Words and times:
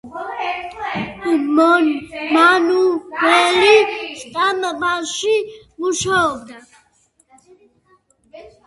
მანუელი 2.37 3.77
სტამბაში 4.23 5.37
მუშაობდა. 5.85 6.65